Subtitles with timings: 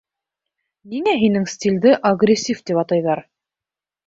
[0.93, 3.23] —Ниңә һинең стилде агрессив тип атайҙар?